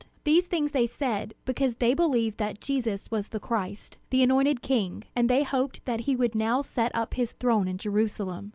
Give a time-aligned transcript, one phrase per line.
[0.23, 5.03] These things they said, because they believed that Jesus was the Christ, the Anointed King;
[5.15, 8.49] and they hoped that he would now set up his throne in Jerusalem.